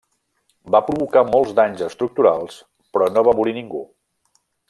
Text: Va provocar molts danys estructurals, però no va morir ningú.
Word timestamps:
Va 0.75 0.79
provocar 0.87 1.21
molts 1.27 1.51
danys 1.59 1.83
estructurals, 1.89 2.57
però 2.97 3.11
no 3.17 3.25
va 3.31 3.37
morir 3.41 3.57
ningú. 3.61 3.83